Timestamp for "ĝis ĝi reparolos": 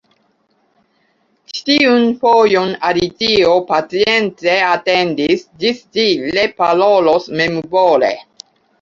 5.63-7.33